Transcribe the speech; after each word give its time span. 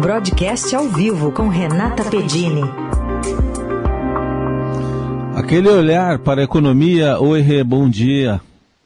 Broadcast 0.00 0.76
ao 0.76 0.84
vivo 0.84 1.32
com 1.32 1.48
Renata 1.48 2.04
Pedini. 2.04 2.62
Aquele 5.34 5.68
olhar 5.68 6.20
para 6.20 6.40
a 6.40 6.44
economia. 6.44 7.18
Oi, 7.18 7.40
Rê, 7.40 7.64
bom 7.64 7.90
dia. 7.90 8.40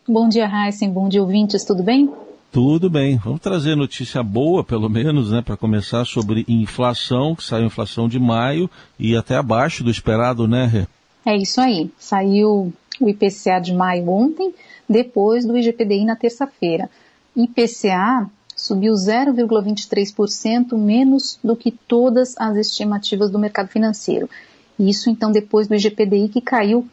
Bom 0.09 0.27
dia, 0.27 0.49
Heisen. 0.49 0.91
Bom 0.91 1.11
dia, 1.11 1.21
ouvintes. 1.21 1.65
Tudo 1.65 1.83
bem? 1.83 2.11
Tudo 2.51 2.89
bem. 2.89 3.19
Vamos 3.19 3.41
trazer 3.41 3.77
notícia 3.77 4.23
boa, 4.23 4.65
pelo 4.65 4.89
menos, 4.89 5.31
né, 5.31 5.43
para 5.43 5.55
começar 5.55 6.07
sobre 6.07 6.47
inflação, 6.49 7.35
que 7.35 7.45
saiu 7.45 7.67
inflação 7.67 8.09
de 8.09 8.19
maio 8.19 8.71
e 8.99 9.15
até 9.15 9.37
abaixo 9.37 9.85
do 9.85 9.91
esperado, 9.91 10.49
né, 10.49 10.65
Rê? 10.65 10.87
É 11.27 11.37
isso 11.37 11.61
aí. 11.61 11.91
Saiu 11.99 12.73
o 12.99 13.09
IPCA 13.09 13.61
de 13.61 13.75
maio 13.75 14.09
ontem, 14.09 14.55
depois 14.89 15.45
do 15.45 15.59
IGPDI 15.59 16.07
na 16.07 16.17
terça-feira. 16.17 16.89
IPCA 17.37 18.31
subiu 18.63 18.95
0,23% 18.95 20.79
menos 20.79 21.39
do 21.43 21.57
que 21.57 21.73
todas 21.73 22.37
as 22.39 22.57
estimativas 22.57 23.29
do 23.29 23.39
mercado 23.39 23.69
financeiro. 23.69 24.31
Isso 24.79 25.11
então 25.11 25.33
depois 25.33 25.67
do 25.67 25.75
IGPDI 25.75 26.29
que 26.29 26.41
caiu 26.41 26.87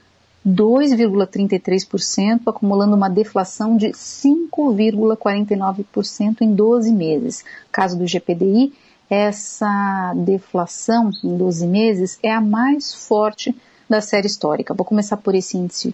2,33%, 0.47 2.41
acumulando 2.47 2.95
uma 2.95 3.09
deflação 3.09 3.77
de 3.77 3.89
5,49% 3.89 6.41
em 6.41 6.55
12 6.55 6.91
meses. 6.91 7.45
No 7.65 7.71
caso 7.71 7.95
do 7.97 8.03
IGPDI, 8.03 8.73
essa 9.07 10.11
deflação 10.15 11.11
em 11.23 11.37
12 11.37 11.67
meses 11.67 12.17
é 12.23 12.33
a 12.33 12.41
mais 12.41 12.91
forte 12.93 13.55
da 13.87 14.01
série 14.01 14.25
histórica. 14.25 14.73
Vou 14.73 14.85
começar 14.85 15.17
por 15.17 15.35
esse 15.35 15.55
índice 15.55 15.93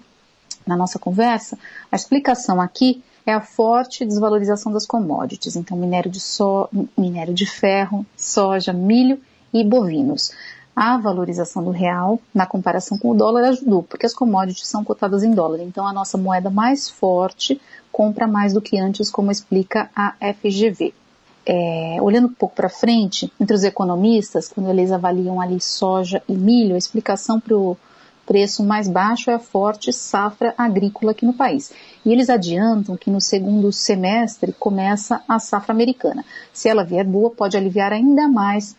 na 0.65 0.75
nossa 0.75 0.99
conversa. 0.99 1.57
A 1.91 1.95
explicação 1.95 2.59
aqui 2.59 3.03
é 3.25 3.33
a 3.33 3.41
forte 3.41 4.05
desvalorização 4.05 4.71
das 4.71 4.85
commodities, 4.85 5.55
então 5.55 5.77
minério 5.77 6.11
de, 6.11 6.19
so, 6.19 6.69
minério 6.97 7.33
de 7.33 7.45
ferro, 7.45 8.05
soja, 8.15 8.71
milho 8.71 9.19
e 9.53 9.63
bovinos. 9.63 10.31
A 10.75 10.97
valorização 10.97 11.63
do 11.63 11.71
real, 11.71 12.19
na 12.33 12.45
comparação 12.45 12.97
com 12.97 13.11
o 13.11 13.15
dólar, 13.15 13.45
ajudou, 13.45 13.81
porque 13.81 14.05
as 14.05 14.13
commodities 14.13 14.67
são 14.67 14.83
cotadas 14.83 15.23
em 15.23 15.31
dólar, 15.31 15.61
então 15.61 15.87
a 15.87 15.93
nossa 15.93 16.17
moeda 16.17 16.49
mais 16.49 16.89
forte 16.89 17.59
compra 17.91 18.27
mais 18.27 18.53
do 18.53 18.61
que 18.61 18.77
antes, 18.77 19.09
como 19.09 19.31
explica 19.31 19.89
a 19.95 20.13
FGV. 20.33 20.93
É, 21.47 21.97
olhando 22.01 22.27
um 22.27 22.33
pouco 22.33 22.55
para 22.55 22.67
frente, 22.67 23.31
entre 23.39 23.55
os 23.55 23.63
economistas, 23.63 24.49
quando 24.49 24.69
eles 24.69 24.91
avaliam 24.91 25.39
ali 25.39 25.61
soja 25.61 26.21
e 26.27 26.33
milho, 26.33 26.75
a 26.75 26.77
explicação 26.77 27.39
para 27.39 27.55
o 27.55 27.77
preço 28.25 28.63
mais 28.63 28.87
baixo 28.87 29.29
é 29.29 29.35
a 29.35 29.39
forte 29.39 29.93
safra 29.93 30.53
agrícola 30.57 31.11
aqui 31.11 31.25
no 31.25 31.33
país. 31.33 31.71
E 32.03 32.11
eles 32.11 32.29
adiantam 32.29 32.97
que 32.97 33.09
no 33.09 33.21
segundo 33.21 33.71
semestre 33.71 34.51
começa 34.53 35.21
a 35.27 35.39
safra 35.39 35.73
americana. 35.73 36.25
Se 36.51 36.67
ela 36.67 36.83
vier 36.83 37.05
boa, 37.05 37.29
pode 37.29 37.55
aliviar 37.55 37.93
ainda 37.93 38.27
mais 38.27 38.75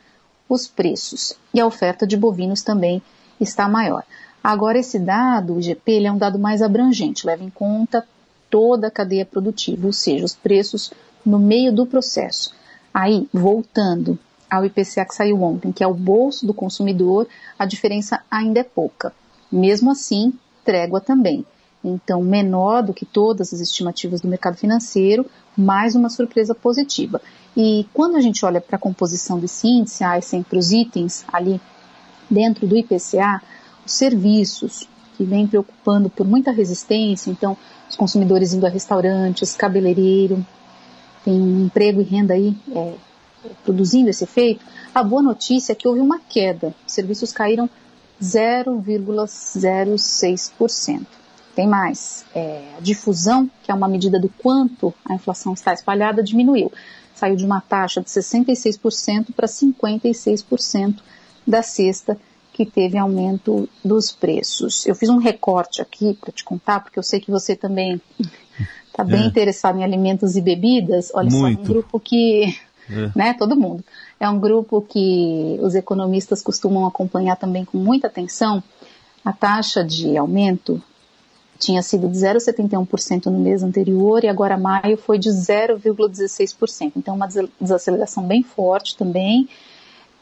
os 0.48 0.66
preços. 0.66 1.34
E 1.52 1.60
a 1.60 1.66
oferta 1.66 2.06
de 2.06 2.16
bovinos 2.16 2.62
também 2.62 3.02
está 3.40 3.68
maior. 3.68 4.04
Agora, 4.42 4.78
esse 4.78 4.98
dado, 4.98 5.54
o 5.54 5.58
IGP, 5.58 6.04
é 6.04 6.12
um 6.12 6.18
dado 6.18 6.38
mais 6.38 6.62
abrangente, 6.62 7.26
leva 7.26 7.42
em 7.42 7.50
conta 7.50 8.06
toda 8.48 8.86
a 8.86 8.90
cadeia 8.90 9.26
produtiva, 9.26 9.86
ou 9.86 9.92
seja, 9.92 10.24
os 10.24 10.34
preços 10.34 10.92
no 11.24 11.38
meio 11.38 11.72
do 11.72 11.84
processo. 11.84 12.54
Aí, 12.94 13.28
voltando 13.32 14.18
ao 14.48 14.64
IPCA 14.64 15.04
que 15.04 15.14
saiu 15.14 15.42
ontem, 15.42 15.72
que 15.72 15.82
é 15.82 15.86
o 15.86 15.94
bolso 15.94 16.46
do 16.46 16.54
consumidor, 16.54 17.26
a 17.58 17.66
diferença 17.66 18.22
ainda 18.30 18.60
é 18.60 18.62
pouca. 18.62 19.12
Mesmo 19.50 19.90
assim, 19.90 20.32
trégua 20.64 21.00
também. 21.00 21.44
Então, 21.84 22.22
menor 22.22 22.82
do 22.82 22.92
que 22.92 23.04
todas 23.04 23.52
as 23.52 23.60
estimativas 23.60 24.20
do 24.20 24.28
mercado 24.28 24.56
financeiro, 24.56 25.24
mais 25.56 25.94
uma 25.94 26.08
surpresa 26.08 26.54
positiva. 26.54 27.20
E 27.56 27.86
quando 27.94 28.16
a 28.16 28.20
gente 28.20 28.44
olha 28.44 28.60
para 28.60 28.76
a 28.76 28.78
composição 28.78 29.38
desse 29.38 29.68
índice, 29.68 30.04
há 30.04 30.20
sempre 30.20 30.58
os 30.58 30.72
itens 30.72 31.24
ali 31.32 31.60
dentro 32.28 32.66
do 32.66 32.76
IPCA, 32.76 33.40
os 33.84 33.92
serviços, 33.92 34.88
que 35.16 35.24
vem 35.24 35.46
preocupando 35.46 36.10
por 36.10 36.26
muita 36.26 36.50
resistência, 36.50 37.30
então 37.30 37.56
os 37.88 37.96
consumidores 37.96 38.52
indo 38.52 38.66
a 38.66 38.68
restaurantes, 38.68 39.56
cabeleireiro, 39.56 40.44
tem 41.24 41.34
emprego 41.62 42.00
e 42.00 42.04
renda 42.04 42.34
aí 42.34 42.54
é, 42.74 42.94
produzindo 43.64 44.10
esse 44.10 44.24
efeito, 44.24 44.64
a 44.94 45.02
boa 45.02 45.22
notícia 45.22 45.72
é 45.72 45.74
que 45.74 45.88
houve 45.88 46.00
uma 46.00 46.18
queda, 46.18 46.74
os 46.86 46.92
serviços 46.92 47.32
caíram 47.32 47.70
0,06%. 48.20 51.06
Tem 51.54 51.66
mais, 51.66 52.26
é, 52.34 52.74
a 52.76 52.80
difusão, 52.80 53.50
que 53.62 53.70
é 53.70 53.74
uma 53.74 53.88
medida 53.88 54.20
do 54.20 54.28
quanto 54.28 54.92
a 55.04 55.14
inflação 55.14 55.54
está 55.54 55.72
espalhada, 55.72 56.22
diminuiu. 56.22 56.70
Saiu 57.14 57.34
de 57.34 57.46
uma 57.46 57.62
taxa 57.62 58.02
de 58.02 58.10
66% 58.10 59.32
para 59.34 59.46
56% 59.46 60.96
da 61.46 61.62
cesta 61.62 62.18
que 62.52 62.66
teve 62.66 62.98
aumento 62.98 63.68
dos 63.84 64.12
preços. 64.12 64.86
Eu 64.86 64.94
fiz 64.94 65.08
um 65.08 65.18
recorte 65.18 65.80
aqui 65.80 66.12
para 66.20 66.32
te 66.32 66.44
contar, 66.44 66.80
porque 66.80 66.98
eu 66.98 67.02
sei 67.02 67.20
que 67.20 67.30
você 67.30 67.56
também 67.56 68.00
está 68.86 69.04
bem 69.04 69.24
é. 69.24 69.26
interessado 69.26 69.78
em 69.78 69.84
alimentos 69.84 70.36
e 70.36 70.40
bebidas. 70.40 71.10
Olha 71.14 71.30
Muito. 71.30 71.56
só, 71.56 71.62
um 71.62 71.64
grupo 71.64 72.00
que 72.00 72.54
é. 72.90 73.10
né? 73.14 73.34
Todo 73.34 73.56
mundo. 73.56 73.84
É 74.18 74.28
um 74.28 74.38
grupo 74.38 74.80
que 74.80 75.58
os 75.60 75.74
economistas 75.74 76.42
costumam 76.42 76.86
acompanhar 76.86 77.36
também 77.36 77.64
com 77.64 77.78
muita 77.78 78.06
atenção. 78.06 78.62
A 79.24 79.32
taxa 79.32 79.84
de 79.84 80.16
aumento 80.16 80.82
tinha 81.58 81.82
sido 81.82 82.08
de 82.08 82.16
0,71% 82.18 83.26
no 83.26 83.38
mês 83.38 83.62
anterior 83.62 84.22
e 84.22 84.28
agora 84.28 84.58
maio 84.58 84.96
foi 84.96 85.18
de 85.18 85.30
0,16%. 85.30 86.92
Então, 86.96 87.14
uma 87.14 87.28
desaceleração 87.60 88.26
bem 88.26 88.42
forte 88.42 88.96
também. 88.96 89.48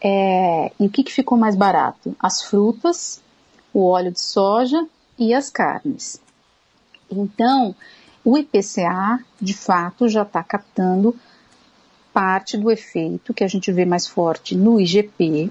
É, 0.02 0.72
e 0.78 0.86
o 0.86 0.90
que, 0.90 1.02
que 1.02 1.12
ficou 1.12 1.36
mais 1.36 1.56
barato? 1.56 2.14
As 2.20 2.42
frutas, 2.42 3.22
o 3.72 3.84
óleo 3.84 4.12
de 4.12 4.20
soja 4.20 4.86
e 5.18 5.32
as 5.32 5.50
carnes. 5.50 6.20
Então, 7.10 7.74
o 8.24 8.38
IPCA, 8.38 9.20
de 9.40 9.54
fato, 9.54 10.08
já 10.08 10.22
está 10.22 10.42
captando 10.42 11.14
parte 12.14 12.56
do 12.56 12.70
efeito 12.70 13.34
que 13.34 13.42
a 13.42 13.48
gente 13.48 13.72
vê 13.72 13.84
mais 13.84 14.06
forte 14.06 14.54
no 14.54 14.80
IGP, 14.80 15.50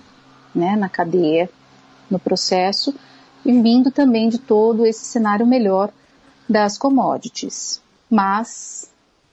né, 0.55 0.77
na 0.77 0.87
cadeia, 0.87 1.49
no 2.09 2.17
processo, 2.17 2.95
e 3.45 3.51
vindo 3.51 3.91
também 3.91 4.29
de 4.29 4.37
todo 4.37 4.85
esse 4.85 5.03
cenário 5.03 5.45
melhor 5.45 5.91
das 6.47 6.77
commodities. 6.77 7.81
Mas 8.09 8.89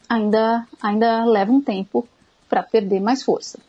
ainda, 0.09 0.67
ainda 0.83 1.25
leva 1.25 1.53
um 1.53 1.61
tempo 1.61 2.07
para 2.49 2.65
perder 2.65 3.01
mais 3.01 3.23
força. 3.23 3.61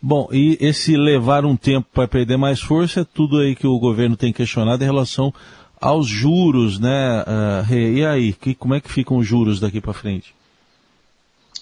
Bom, 0.00 0.28
e 0.32 0.56
esse 0.58 0.96
levar 0.96 1.44
um 1.44 1.54
tempo 1.54 1.86
para 1.92 2.08
perder 2.08 2.38
mais 2.38 2.60
força 2.60 3.02
é 3.02 3.04
tudo 3.04 3.38
aí 3.38 3.54
que 3.54 3.66
o 3.66 3.78
governo 3.78 4.16
tem 4.16 4.32
questionado 4.32 4.82
em 4.82 4.86
relação 4.86 5.32
aos 5.78 6.06
juros, 6.06 6.78
né? 6.78 7.22
Uh, 7.22 7.74
e 7.74 8.06
aí, 8.06 8.32
que, 8.32 8.54
como 8.54 8.74
é 8.74 8.80
que 8.80 8.90
ficam 8.90 9.18
os 9.18 9.26
juros 9.26 9.60
daqui 9.60 9.80
para 9.80 9.92
frente? 9.92 10.34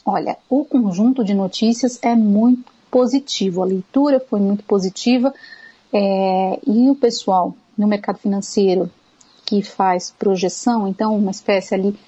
Olha, 0.05 0.37
o 0.49 0.65
conjunto 0.65 1.23
de 1.23 1.35
notícias 1.35 1.99
é 2.03 2.15
muito 2.15 2.71
positivo, 2.91 3.63
a 3.63 3.67
leitura 3.67 4.19
foi 4.19 4.41
muito 4.41 4.65
positiva 4.65 5.33
é, 5.93 6.59
e 6.67 6.91
o 6.91 6.95
pessoal 6.95 7.55
no 7.77 7.87
mercado 7.87 8.19
financeiro 8.19 8.91
que 9.45 9.63
faz 9.63 10.15
projeção, 10.19 10.87
então 10.87 11.17
uma 11.17 11.31
espécie 11.31 11.75
ali 11.75 11.99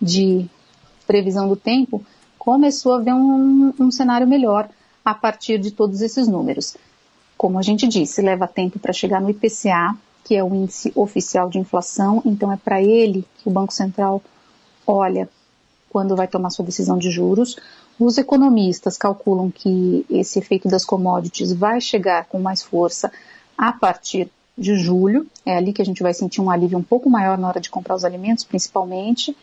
de 0.00 0.48
previsão 1.06 1.48
do 1.48 1.56
tempo, 1.56 2.04
começou 2.38 2.94
a 2.94 3.00
ver 3.00 3.12
um, 3.12 3.72
um 3.78 3.90
cenário 3.90 4.26
melhor 4.26 4.68
a 5.04 5.14
partir 5.14 5.58
de 5.58 5.70
todos 5.70 6.00
esses 6.00 6.28
números. 6.28 6.76
Como 7.36 7.58
a 7.58 7.62
gente 7.62 7.86
disse, 7.86 8.22
leva 8.22 8.46
tempo 8.46 8.78
para 8.78 8.92
chegar 8.92 9.20
no 9.20 9.30
IPCA, 9.30 9.96
que 10.24 10.34
é 10.34 10.42
o 10.42 10.54
índice 10.54 10.92
oficial 10.94 11.50
de 11.50 11.58
inflação, 11.58 12.22
então 12.24 12.52
é 12.52 12.56
para 12.56 12.82
ele 12.82 13.24
que 13.38 13.48
o 13.48 13.52
Banco 13.52 13.72
Central 13.72 14.22
olha 14.86 15.28
quando 15.94 16.16
vai 16.16 16.26
tomar 16.26 16.50
sua 16.50 16.64
decisão 16.64 16.98
de 16.98 17.08
juros. 17.08 17.56
Os 18.00 18.18
economistas 18.18 18.98
calculam 18.98 19.48
que 19.48 20.04
esse 20.10 20.40
efeito 20.40 20.66
das 20.66 20.84
commodities 20.84 21.52
vai 21.52 21.80
chegar 21.80 22.24
com 22.24 22.40
mais 22.40 22.64
força 22.64 23.12
a 23.56 23.72
partir 23.72 24.28
de 24.58 24.76
julho. 24.76 25.24
É 25.46 25.56
ali 25.56 25.72
que 25.72 25.80
a 25.80 25.84
gente 25.84 26.02
vai 26.02 26.12
sentir 26.12 26.40
um 26.40 26.50
alívio 26.50 26.76
um 26.76 26.82
pouco 26.82 27.08
maior 27.08 27.38
na 27.38 27.46
hora 27.46 27.60
de 27.60 27.70
comprar 27.70 27.94
os 27.94 28.04
alimentos, 28.04 28.42
principalmente. 28.42 29.36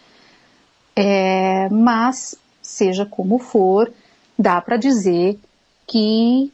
É, 0.93 1.69
mas, 1.69 2.35
seja 2.61 3.05
como 3.05 3.39
for, 3.39 3.89
dá 4.37 4.59
para 4.59 4.75
dizer 4.75 5.39
que 5.87 6.51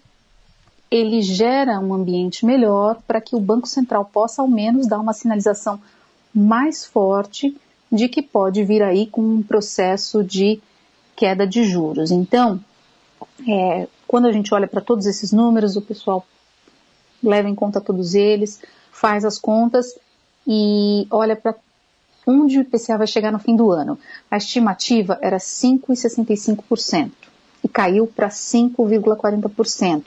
ele 0.91 1.23
gera 1.23 1.79
um 1.79 1.91
ambiente 1.91 2.45
melhor 2.45 3.01
para 3.07 3.19
que 3.19 3.35
o 3.35 3.39
Banco 3.39 3.67
Central 3.67 4.05
possa, 4.05 4.43
ao 4.43 4.47
menos, 4.47 4.85
dar 4.85 4.99
uma 4.99 5.13
sinalização 5.13 5.81
mais 6.31 6.85
forte 6.85 7.57
de 7.91 8.07
que 8.09 8.21
pode 8.21 8.63
vir 8.63 8.83
aí 8.83 9.07
com 9.07 9.21
um 9.21 9.43
processo 9.43 10.23
de 10.23 10.61
queda 11.15 11.47
de 11.47 11.63
juros. 11.63 12.11
Então, 12.11 12.59
é, 13.47 13.87
quando 14.07 14.27
a 14.27 14.31
gente 14.31 14.53
olha 14.53 14.67
para 14.67 14.81
todos 14.81 15.05
esses 15.05 15.31
números, 15.31 15.75
o 15.75 15.81
pessoal 15.81 16.25
leva 17.23 17.49
em 17.49 17.55
conta 17.55 17.81
todos 17.81 18.13
eles, 18.13 18.61
faz 18.91 19.25
as 19.25 19.37
contas 19.39 19.97
e 20.45 21.07
olha 21.09 21.35
para 21.35 21.55
onde 22.25 22.57
o 22.59 22.61
IPCA 22.61 22.97
vai 22.97 23.07
chegar 23.07 23.31
no 23.31 23.39
fim 23.39 23.55
do 23.55 23.71
ano. 23.71 23.97
A 24.29 24.37
estimativa 24.37 25.17
era 25.21 25.37
5,65%. 25.37 27.11
e 27.63 27.67
caiu 27.67 28.05
para 28.05 28.29
5,40%. 28.29 30.05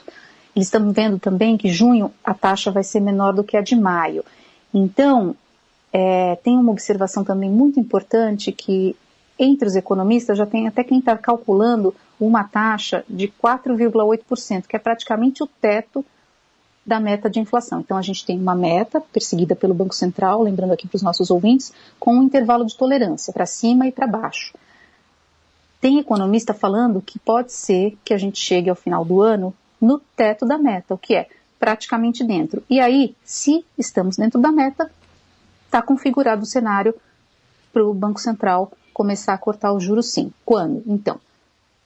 Eles 0.54 0.68
estão 0.68 0.92
vendo 0.92 1.18
também 1.18 1.56
que 1.56 1.68
junho 1.68 2.12
a 2.24 2.32
taxa 2.32 2.70
vai 2.70 2.84
ser 2.84 3.00
menor 3.00 3.32
do 3.32 3.42
que 3.42 3.56
a 3.56 3.60
de 3.60 3.74
maio. 3.74 4.24
Então, 4.72 5.34
é, 5.92 6.36
tem 6.36 6.56
uma 6.56 6.72
observação 6.72 7.24
também 7.24 7.50
muito 7.50 7.80
importante 7.80 8.52
que 8.52 8.96
entre 9.38 9.66
os 9.66 9.74
economistas 9.74 10.36
já 10.36 10.46
tem 10.46 10.68
até 10.68 10.84
quem 10.84 10.98
está 10.98 11.16
calculando 11.16 11.94
uma 12.20 12.44
taxa 12.44 13.04
de 13.08 13.28
4,8%, 13.28 14.66
que 14.66 14.76
é 14.76 14.78
praticamente 14.78 15.42
o 15.42 15.46
teto 15.46 16.04
da 16.84 17.00
meta 17.00 17.30
de 17.30 17.40
inflação. 17.40 17.80
Então 17.80 17.96
a 17.96 18.02
gente 18.02 18.24
tem 18.24 18.38
uma 18.38 18.54
meta 18.54 19.00
perseguida 19.00 19.56
pelo 19.56 19.74
Banco 19.74 19.94
Central, 19.94 20.42
lembrando 20.42 20.72
aqui 20.72 20.86
para 20.86 20.96
os 20.96 21.02
nossos 21.02 21.30
ouvintes, 21.30 21.72
com 21.98 22.14
um 22.14 22.22
intervalo 22.22 22.64
de 22.64 22.76
tolerância 22.76 23.32
para 23.32 23.46
cima 23.46 23.86
e 23.86 23.92
para 23.92 24.06
baixo. 24.06 24.54
Tem 25.80 25.98
economista 25.98 26.52
falando 26.52 27.00
que 27.00 27.18
pode 27.18 27.52
ser 27.52 27.96
que 28.04 28.12
a 28.12 28.18
gente 28.18 28.38
chegue 28.38 28.68
ao 28.68 28.76
final 28.76 29.04
do 29.04 29.22
ano 29.22 29.54
no 29.80 29.98
teto 30.14 30.44
da 30.44 30.58
meta, 30.58 30.92
o 30.92 30.98
que 30.98 31.14
é 31.14 31.28
praticamente 31.58 32.22
dentro. 32.22 32.62
E 32.68 32.80
aí, 32.80 33.14
se 33.24 33.64
estamos 33.78 34.16
dentro 34.16 34.40
da 34.40 34.52
meta, 34.52 34.90
está 35.70 35.80
configurado 35.80 36.42
o 36.42 36.46
cenário 36.46 36.92
para 37.72 37.86
o 37.86 37.94
Banco 37.94 38.20
Central 38.20 38.72
começar 38.92 39.34
a 39.34 39.38
cortar 39.38 39.72
os 39.72 39.84
juros 39.84 40.10
sim. 40.10 40.32
Quando? 40.44 40.82
Então, 40.84 41.20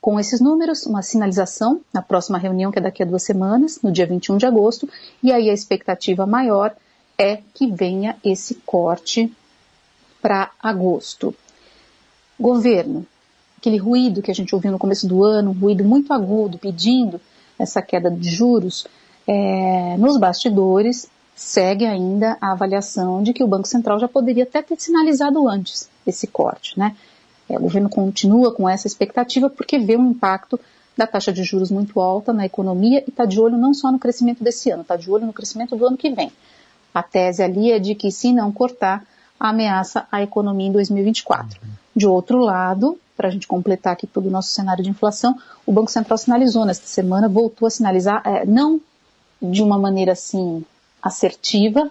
com 0.01 0.19
esses 0.19 0.41
números, 0.41 0.87
uma 0.87 1.03
sinalização 1.03 1.83
na 1.93 2.01
próxima 2.01 2.39
reunião, 2.39 2.73
que 2.73 2.79
é 2.79 2.83
daqui 2.83 3.03
a 3.03 3.07
duas 3.07 3.23
semanas, 3.23 3.81
no 3.83 3.93
dia 3.93 4.07
21 4.07 4.39
de 4.39 4.47
agosto, 4.47 4.89
e 5.23 5.31
aí 5.31 5.51
a 5.51 5.53
expectativa 5.53 6.27
maior 6.27 6.75
é 7.19 7.41
que 7.53 7.71
venha 7.71 8.17
esse 8.25 8.55
corte 8.67 9.31
para 10.21 10.51
agosto. 10.63 11.35
Governo, 12.41 13.07
aquele 13.59 13.77
ruído 13.77 14.23
que 14.23 14.31
a 14.31 14.35
gente 14.35 14.55
ouviu 14.55 14.73
no 14.73 14.79
começo 14.79 15.07
do 15.07 15.23
ano, 15.23 15.51
um 15.51 15.61
ruído 15.61 15.85
muito 15.85 16.13
agudo, 16.13 16.57
pedindo 16.57 17.21
essa 17.59 17.83
queda 17.83 18.11
de 18.11 18.31
juros, 18.31 18.87
é, 19.27 19.97
nos 19.99 20.19
bastidores 20.19 21.09
segue 21.35 21.85
ainda 21.85 22.37
a 22.41 22.53
avaliação 22.53 23.23
de 23.23 23.33
que 23.33 23.43
o 23.43 23.47
Banco 23.47 23.67
Central 23.67 23.99
já 23.99 24.09
poderia 24.09 24.45
até 24.45 24.63
ter 24.63 24.81
sinalizado 24.81 25.49
antes 25.49 25.89
esse 26.07 26.27
corte. 26.27 26.79
Né? 26.79 26.97
É, 27.49 27.57
o 27.59 27.63
governo 27.63 27.89
continua 27.89 28.53
com 28.53 28.69
essa 28.69 28.87
expectativa 28.87 29.51
porque 29.51 29.79
vê 29.79 29.97
um 29.97 30.11
impacto 30.11 30.59
da 30.97 31.07
taxa 31.07 31.33
de 31.33 31.43
juros 31.43 31.71
muito 31.71 32.01
alta 32.01 32.33
na 32.33 32.47
economia 32.47 33.03
e 33.05 33.11
está 33.11 33.25
de 33.25 33.41
olho 33.41 33.57
não 33.57 33.75
só 33.75 33.91
no 33.91 33.99
crescimento 33.99 34.45
desse 34.45 34.71
ano, 34.71 34.83
está 34.83 34.97
de 34.97 35.11
olho 35.11 35.27
no 35.27 35.33
crescimento 35.33 35.75
do 35.77 35.87
ano 35.87 35.97
que 35.97 36.11
vem. 36.11 36.31
A 36.93 37.03
tese 37.03 37.43
ali 37.43 37.73
é 37.73 37.81
de 37.81 37.97
que 37.97 38.13
se 38.13 38.33
não 38.33 38.53
cortar, 38.53 39.05
ameaça 39.39 40.07
a 40.13 40.23
economia 40.23 40.69
em 40.69 40.73
2024. 40.73 41.61
De 41.95 42.07
outro 42.07 42.39
lado, 42.39 42.97
para 43.17 43.29
a 43.29 43.31
gente 43.31 43.49
completar 43.49 43.93
aqui 43.93 44.07
todo 44.07 44.27
o 44.27 44.31
nosso 44.31 44.51
cenário 44.51 44.85
de 44.85 44.91
inflação, 44.91 45.37
o 45.67 45.73
Banco 45.73 45.91
Central 45.91 46.17
sinalizou 46.17 46.65
nesta 46.65 46.87
semana, 46.87 47.29
voltou 47.29 47.67
a 47.67 47.71
sinalizar, 47.71 48.23
é, 48.25 48.47
não 48.47 48.81
de 49.43 49.63
uma 49.63 49.77
maneira 49.77 50.13
assim 50.13 50.65
assertiva, 51.05 51.91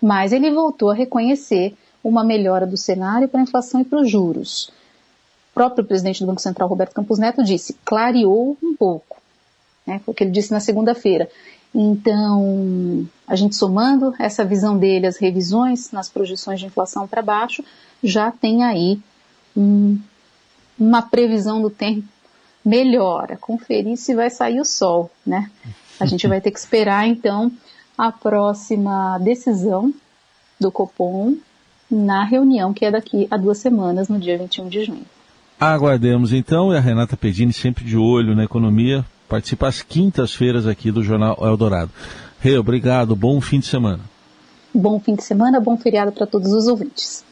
mas 0.00 0.32
ele 0.32 0.50
voltou 0.50 0.90
a 0.90 0.94
reconhecer 0.94 1.76
uma 2.02 2.24
melhora 2.24 2.66
do 2.66 2.76
cenário 2.76 3.28
para 3.28 3.40
a 3.40 3.42
inflação 3.42 3.82
e 3.82 3.84
para 3.84 4.00
os 4.00 4.10
juros. 4.10 4.70
O 5.50 5.54
próprio 5.54 5.84
presidente 5.84 6.20
do 6.20 6.26
Banco 6.26 6.40
Central, 6.40 6.68
Roberto 6.68 6.94
Campos 6.94 7.18
Neto, 7.18 7.44
disse, 7.44 7.76
clareou 7.84 8.56
um 8.62 8.74
pouco. 8.74 9.18
Né, 9.86 10.00
foi 10.04 10.12
o 10.12 10.16
que 10.16 10.24
ele 10.24 10.30
disse 10.30 10.50
na 10.50 10.60
segunda-feira. 10.60 11.28
Então, 11.74 13.06
a 13.26 13.34
gente 13.34 13.56
somando 13.56 14.14
essa 14.18 14.44
visão 14.44 14.78
dele, 14.78 15.06
as 15.06 15.16
revisões 15.16 15.90
nas 15.90 16.08
projeções 16.08 16.60
de 16.60 16.66
inflação 16.66 17.06
para 17.06 17.20
baixo, 17.20 17.64
já 18.02 18.30
tem 18.30 18.62
aí 18.62 18.98
um, 19.56 19.98
uma 20.78 21.02
previsão 21.02 21.60
do 21.60 21.70
tempo 21.70 22.06
melhora, 22.64 23.36
conferir 23.36 23.96
se 23.96 24.14
vai 24.14 24.30
sair 24.30 24.60
o 24.60 24.64
sol, 24.64 25.10
né? 25.26 25.50
A 26.00 26.06
gente 26.06 26.26
vai 26.26 26.40
ter 26.40 26.50
que 26.50 26.58
esperar, 26.58 27.06
então, 27.06 27.52
a 27.96 28.10
próxima 28.10 29.18
decisão 29.18 29.92
do 30.60 30.70
Copom 30.70 31.36
na 31.90 32.24
reunião 32.24 32.72
que 32.72 32.84
é 32.84 32.90
daqui 32.90 33.28
a 33.30 33.36
duas 33.36 33.58
semanas, 33.58 34.08
no 34.08 34.18
dia 34.18 34.36
21 34.38 34.68
de 34.68 34.84
junho. 34.84 35.06
Aguardemos 35.58 36.32
então, 36.32 36.72
e 36.72 36.76
a 36.76 36.80
Renata 36.80 37.16
Pedini 37.16 37.52
sempre 37.52 37.84
de 37.84 37.96
olho 37.96 38.34
na 38.34 38.44
economia, 38.44 39.04
participa 39.28 39.68
às 39.68 39.82
quintas-feiras 39.82 40.66
aqui 40.66 40.90
do 40.90 41.02
Jornal 41.02 41.38
Eldorado. 41.40 41.90
Rei, 42.40 42.58
obrigado, 42.58 43.14
bom 43.14 43.40
fim 43.40 43.60
de 43.60 43.66
semana. 43.66 44.00
Bom 44.74 44.98
fim 44.98 45.14
de 45.14 45.22
semana, 45.22 45.60
bom 45.60 45.76
feriado 45.76 46.10
para 46.10 46.26
todos 46.26 46.52
os 46.52 46.66
ouvintes. 46.66 47.24